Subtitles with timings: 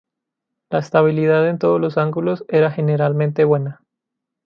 [0.71, 3.81] La estabilidad en todos los ángulos era generalmente buena.